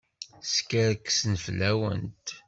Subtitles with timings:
[0.55, 2.27] Skerksen fell-awent.